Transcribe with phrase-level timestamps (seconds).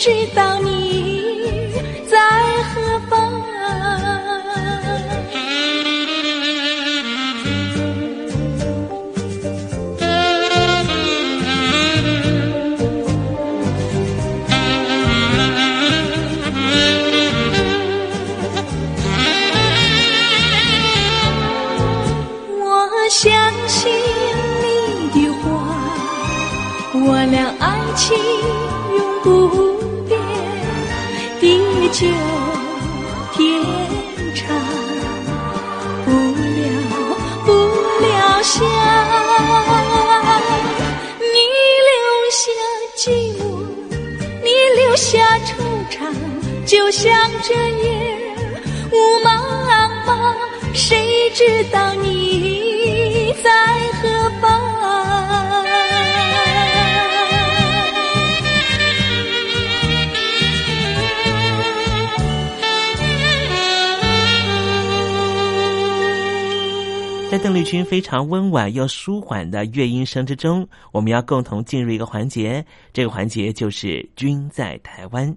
[0.00, 0.39] 知道
[46.90, 48.16] 想着夜
[48.90, 49.30] 雾茫
[50.04, 50.34] 茫，
[50.74, 53.50] 谁知道你在
[54.02, 54.08] 何
[54.40, 54.60] 方？
[67.30, 75.36] 在邓丽君非常温婉又舒缓的乐音声之中，我们要共同进入一个环节，这个环节就是“君在台湾”。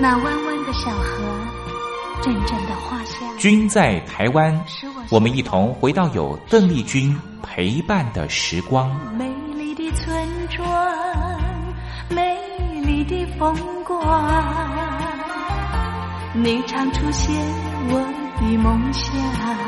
[0.00, 1.24] 那弯弯的小河，
[2.22, 3.36] 阵阵的花香。
[3.36, 4.64] 君在台湾，
[5.10, 8.88] 我们一同回到有邓丽君陪伴的时光。
[9.16, 10.64] 美丽的村庄，
[12.10, 12.38] 美
[12.84, 14.30] 丽的风光，
[16.32, 17.34] 你常出现
[17.88, 17.98] 我
[18.40, 19.67] 的梦乡。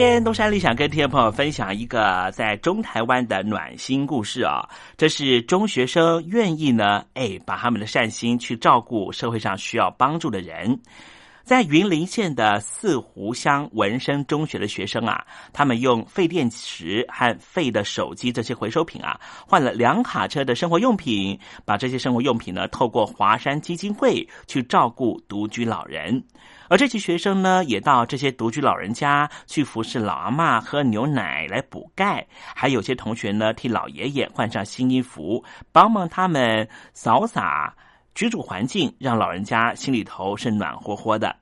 [0.00, 4.66] 天东山里想跟听众朋友分享一个在中台湾的暖心故事啊，
[4.96, 10.80] 这是中学生愿意呢，哎，把他们的善心去照顾社会上需要帮助的人。
[11.44, 26.22] 在云林县的四湖乡文生中学的学生啊，他们用废电池和废的手机这些回收品啊，换了两卡车的生活用品，把这些生活用品呢，透过华山基金会去照顾独居老人。
[26.68, 37.74] 而这些学生呢，也到这些独居老人家去服侍老阿妈喝牛奶来补钙，还有些同学呢，替老爷爷换上新衣服，帮帮他们扫洒
[38.14, 41.36] 居住环境，让老人家心里头是暖和和的。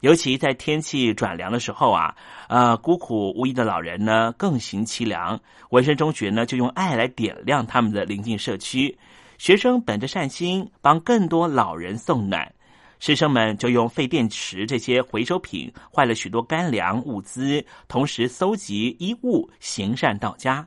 [0.00, 2.14] 尤其在天气转凉的时候啊，
[2.48, 5.40] 呃，孤苦无依的老人呢，更行凄凉。
[5.70, 8.96] 文生中学呢，就用爱来点亮他们的邻近社区，
[9.38, 12.52] 学生本着善心，帮更多老人送暖。
[13.00, 20.66] 师生们就用废电池这些回收品换了许多干粮物资，同时搜集衣物，行善到家。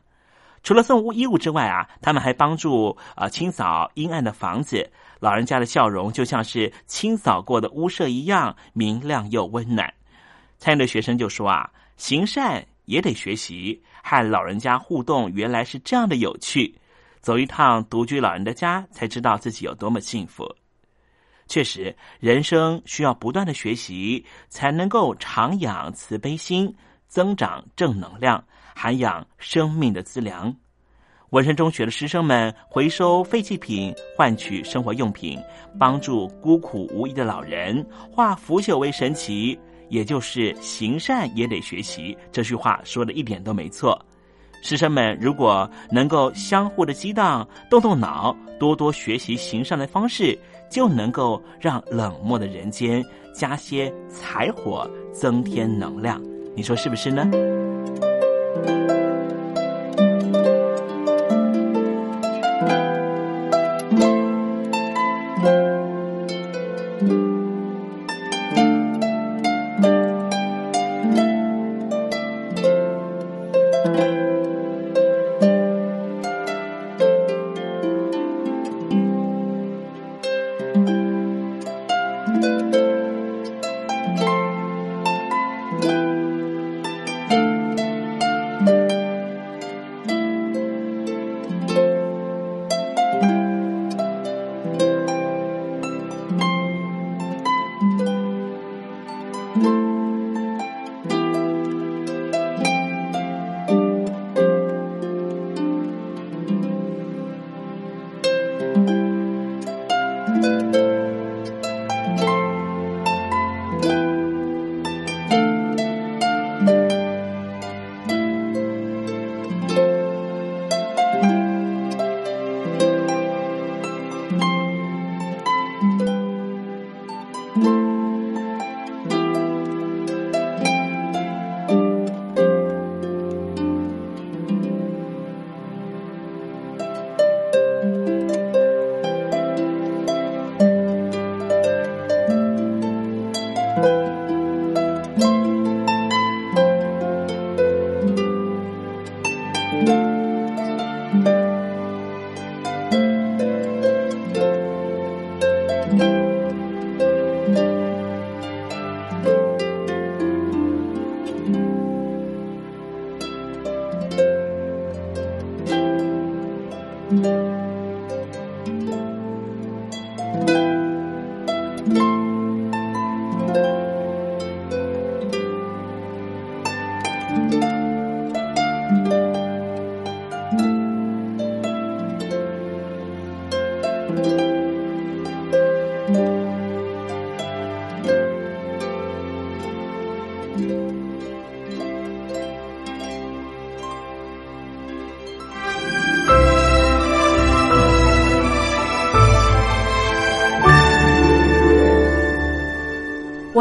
[0.64, 4.92] 除了送衣物之外啊，他们还帮助啊清扫阴暗的房子。
[5.22, 9.94] 老人家的笑容就像是清扫过的屋舍一样明亮又温暖。
[10.58, 16.76] 参与的学生就说啊，行善也得学习，和老人家互动原来是这样的有趣。
[17.20, 20.44] 走一趟独居老人的家，才知道自己有多么幸福。
[21.48, 26.76] 确实，人生需要不断的学习，才能够常养慈悲心，
[27.08, 30.56] 增长正能量，涵养生命的资粮。
[31.32, 35.40] 文山中学的师生们回收废弃品，换取生活用品，
[35.80, 39.58] 帮助孤苦无依的老人，化腐朽为神奇。
[39.88, 43.98] 也就是行善也得学习，这句话说的一点都没错。
[44.62, 50.38] 师生们如果能够相互的激荡，动动脑，多多学习行善的方式。
[50.70, 56.22] 就能够让冷漠的人间加些柴火，增添能量。
[56.56, 57.30] 你说是不是呢？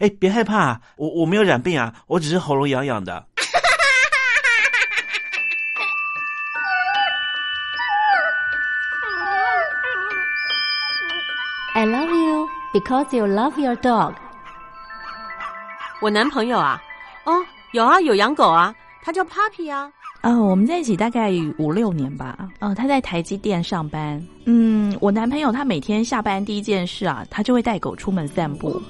[0.00, 3.26] 哎，别害怕，我我没有染病啊，我只是喉咙痒痒的。
[11.74, 14.14] I love you because you love your dog。
[16.00, 16.80] 我男朋友啊，
[17.24, 17.32] 哦，
[17.72, 19.90] 有啊，有养狗啊，他叫 Puppy 啊。
[20.22, 22.36] 哦，我们在一起大概五六年吧。
[22.60, 24.22] 哦，他在台积电上班。
[24.46, 28.82] 嗯，我男朋友他每天下班第一件事啊，他就会带狗出门散步。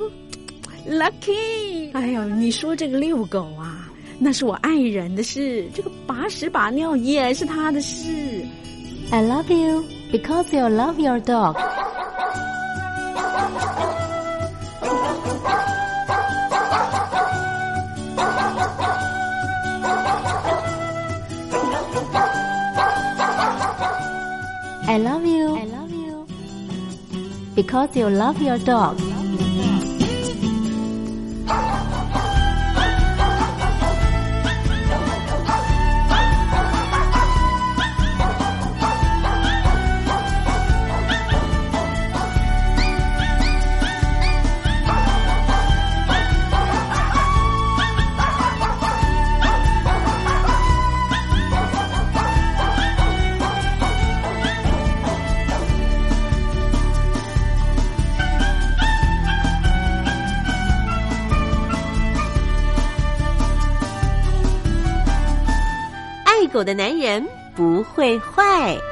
[0.86, 3.88] Lucky，哎呦，你说这个遛狗啊，
[4.18, 8.06] 那是我爱人的事；这个把屎把尿也是他的事。
[9.10, 11.56] I love you because you love your dog.
[24.86, 25.56] I love you.
[25.56, 26.26] I love you
[27.54, 28.96] because you love your dog.
[66.60, 68.89] 我的男人不会坏。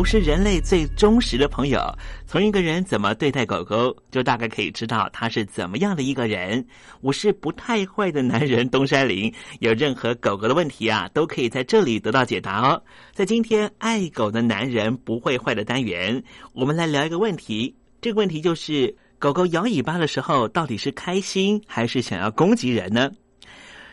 [0.00, 1.78] 狗是人类最忠实的朋友。
[2.26, 6.64] 从一个人怎么对待狗狗，就大概可以知道他是怎么样的一个人。
[7.02, 12.82] 我是不太坏的男人东山林，有任何狗狗的问题啊，都可以在这里得到解答哦。
[13.12, 17.76] 在今天爱狗的男人不会坏的单元，我们来聊一个问题。
[18.00, 23.10] 这个问题就是：狗狗摇尾巴的时候，到底是开心还是想要攻击人呢？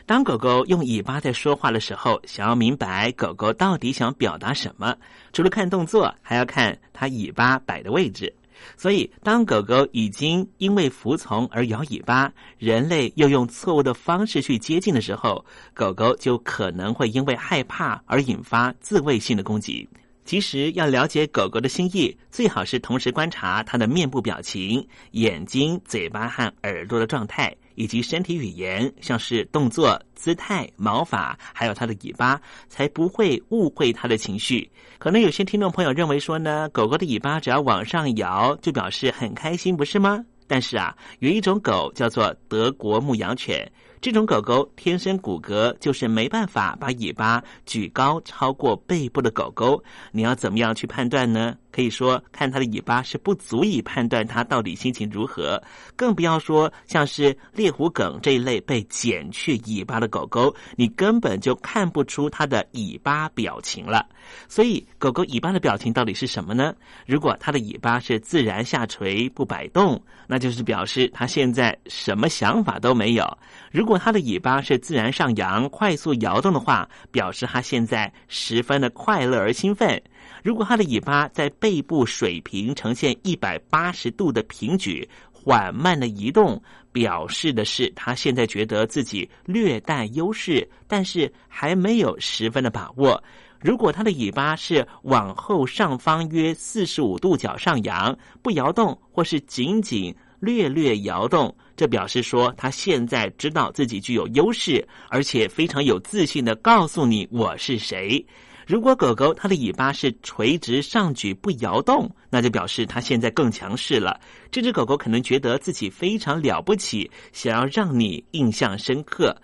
[0.08, 4.96] 当狗狗用尾巴在说话的时候，想要明白狗狗到底想表达什么，
[5.34, 8.34] 除了看动作，还要看它尾巴摆的位置。
[8.74, 15.44] 所以，当狗狗已经因为服从而摇尾巴，人类又用错误的方式去接近的时候，
[15.74, 19.86] 狗狗就可能会因为害怕而引发自卫性的攻击。
[20.24, 27.54] 其实，要了解狗狗的心意，最好是同时观察它的面部表情、眼睛、嘴巴和耳朵的状态。
[27.78, 34.68] 以及身体语言，像是动作、姿态、毛发，还有它的尾巴，才不会误会它的情绪。
[34.98, 40.24] 可能有些听众朋友认为说呢，狗狗的尾巴只要往上摇，就表示很开心，不是吗？
[40.48, 43.70] 但是啊，有一种狗叫做德国牧羊犬。
[44.00, 49.82] 这种狗狗天生骨骼就是没办法把尾巴举高超过背部的狗狗，
[50.12, 51.56] 你要怎么样去判断呢？
[51.70, 55.62] 可以说看它的尾巴是不足以判断它到底心情如何，
[55.94, 64.04] 更不要说像是猎狐梗这一类被剪去尾巴的狗狗，你根本就看不出它的尾巴表情了。
[64.48, 66.74] 所以，狗狗尾巴的表情到底是什么呢？
[67.06, 73.24] 如果它的尾巴是自然下垂不摆动，那就是表示它现在什么想法都没有；
[73.70, 79.98] 如如果它的尾巴是自然上扬、快速摇动的话，表示它现在十分的快乐而兴奋；
[80.44, 93.24] 如果它的尾巴在背部水平呈现一百八十度的平举、缓慢的移动，表示的是它现在觉得自己略带优势，但是还没有十分的把握。
[93.58, 108.24] 如果它的尾巴是往后上方约四十五度角上扬，不摇动，或是仅仅略略摇动，这表示说它现在知道自己具有优势，而且非常有自信的告诉你我是谁。
[108.66, 114.20] 如果狗狗它的尾巴是垂直上举不摇动，那就表示它现在更强势了。
[114.50, 119.34] 这只狗狗可能觉得自己非常了不起，想要让你印象深刻。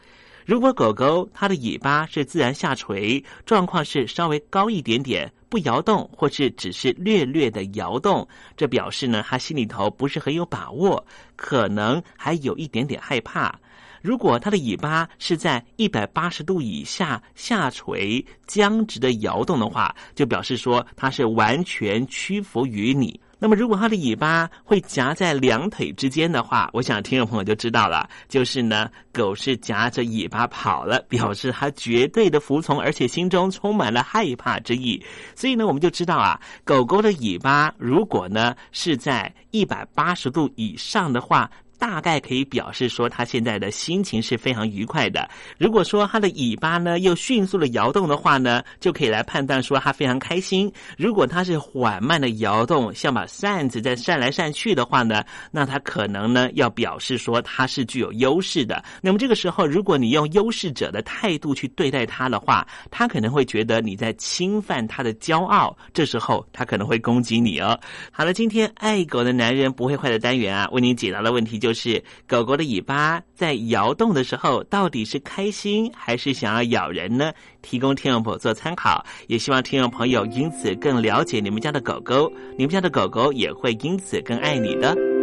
[0.44, 13.56] 如果狗狗它的尾巴是自然下垂，状况是稍微高一点点，不摇动，或是只是略略的摇动，这表示呢，他心里头不是很有把握，可能还有一点点害怕。
[14.02, 23.20] 如果他的尾巴是在一百八十度以下下垂、僵直的摇动的话，就表示说他是完全屈服于你。
[23.44, 34.98] 那么，如果它的尾巴会夹在两腿之间的话，我想听众朋友就知道了，就是呢，狗是夹着尾巴跑了，表示它绝对的服从，而且心中充满了害怕之意。
[35.36, 41.50] 所以呢，我们就知道啊，狗狗的尾巴如果呢是在一百八十度以上的话。
[41.84, 45.28] 大概可以表示说，它现在的心情是非常愉快的。
[45.58, 50.72] 如果说它的尾巴呢又迅速的摇动的话呢，就可以来判断说它非常开心。
[50.96, 58.82] 如果它是缓慢的摇动，像把扇子在扇来扇去的话呢，那它可能呢要表示说它是具有优势的。
[59.02, 65.76] 那么这个时候，如果你用优势者的态度去对待它的话，它可能会觉得你在侵犯它的骄傲。
[65.92, 67.78] 这时候，它可能会攻击你哦。
[68.10, 71.73] 好了，今天爱狗的男人不会坏的单元啊，为您解答的问题就。
[71.74, 77.32] 是狗狗的尾巴在摇动的时候，到底是开心还是想要咬人呢？
[77.60, 85.13] 提供听众朋友做参考，也希望听众朋友因此更了解你们家的狗狗，你们家的狗狗也会因此更爱你的。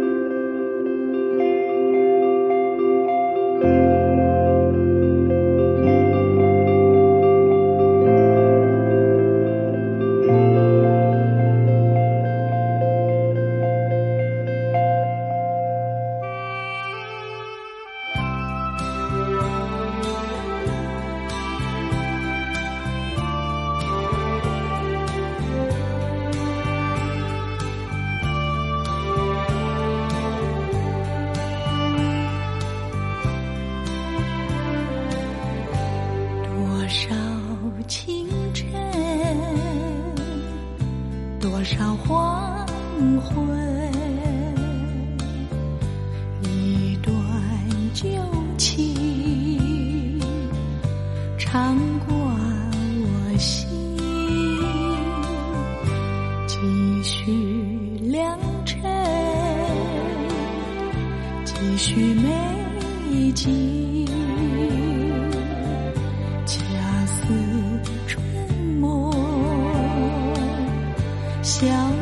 [71.42, 72.01] 落